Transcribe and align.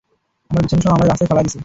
আমার 0.49 0.61
বিছানা 0.63 0.83
সহ, 0.83 0.91
আমারে 0.95 1.07
রাস্তায় 1.09 1.29
ফালায়া 1.29 1.47
দিছে। 1.47 1.59